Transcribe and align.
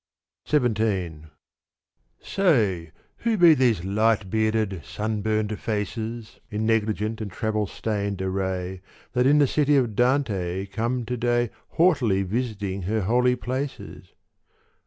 XVII 0.49 1.25
Say 2.23 2.91
who 3.17 3.37
be 3.37 3.53
these 3.53 3.83
light 3.83 4.31
bearded 4.31 4.83
sunburnt 4.83 5.59
faces 5.59 6.39
In 6.49 6.65
negligent 6.65 7.21
and 7.21 7.29
travel 7.31 7.67
stained 7.67 8.19
array 8.19 8.81
That 9.13 9.27
in 9.27 9.37
the 9.37 9.45
city 9.45 9.75
of 9.77 9.95
Dante 9.95 10.65
come 10.65 11.05
to 11.05 11.17
day 11.17 11.51
Haughtily 11.77 12.23
visiting 12.23 12.81
her 12.89 13.01
holy 13.01 13.35
places 13.35 14.13